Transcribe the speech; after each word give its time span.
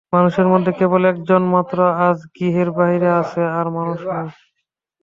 মানুষের 0.13 0.47
মধ্যে 0.49 0.71
কেবল 0.79 1.01
একজন 1.11 1.41
মাত্র 1.53 1.77
আজ 2.07 2.17
গৃহের 2.35 2.69
বাহিরে 2.77 3.09
আছে–আর 3.21 3.67
মানুষ 3.77 3.99
নাই। 4.09 4.27